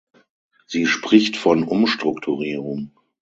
Sie 0.65 0.87
spricht 0.87 1.37
von 1.37 1.61
Umstrukturierung. 1.61 2.89